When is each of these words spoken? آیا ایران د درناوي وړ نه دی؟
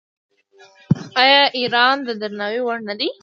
آیا 1.23 1.43
ایران 1.59 1.95
د 2.07 2.09
درناوي 2.21 2.61
وړ 2.63 2.79
نه 2.89 2.93
دی؟ 2.99 3.09